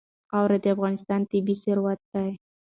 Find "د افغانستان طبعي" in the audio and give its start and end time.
0.63-1.55